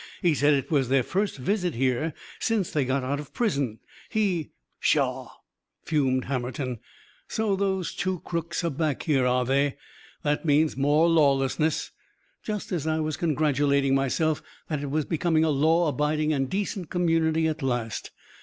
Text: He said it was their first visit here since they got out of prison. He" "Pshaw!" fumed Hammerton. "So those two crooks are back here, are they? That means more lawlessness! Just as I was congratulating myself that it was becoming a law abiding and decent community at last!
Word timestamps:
He 0.23 0.33
said 0.33 0.55
it 0.55 0.71
was 0.71 0.89
their 0.89 1.03
first 1.03 1.37
visit 1.37 1.75
here 1.75 2.15
since 2.39 2.71
they 2.71 2.85
got 2.85 3.03
out 3.03 3.19
of 3.19 3.35
prison. 3.35 3.77
He" 4.09 4.49
"Pshaw!" 4.81 5.29
fumed 5.83 6.25
Hammerton. 6.25 6.79
"So 7.27 7.55
those 7.55 7.93
two 7.93 8.21
crooks 8.21 8.63
are 8.63 8.71
back 8.71 9.03
here, 9.03 9.27
are 9.27 9.45
they? 9.45 9.75
That 10.23 10.43
means 10.43 10.75
more 10.75 11.07
lawlessness! 11.07 11.91
Just 12.41 12.71
as 12.71 12.87
I 12.87 12.99
was 12.99 13.15
congratulating 13.15 13.93
myself 13.93 14.41
that 14.69 14.81
it 14.81 14.89
was 14.89 15.05
becoming 15.05 15.43
a 15.43 15.51
law 15.51 15.87
abiding 15.87 16.33
and 16.33 16.49
decent 16.49 16.89
community 16.89 17.45
at 17.45 17.61
last! 17.61 18.09